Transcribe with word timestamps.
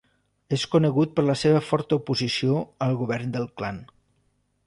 És 0.55 0.61
conegut 0.75 1.11
per 1.19 1.25
la 1.25 1.35
seva 1.41 1.59
forta 1.67 1.99
oposició 2.01 2.57
al 2.87 2.99
govern 3.05 3.35
del 3.37 3.49
clan. 3.61 3.79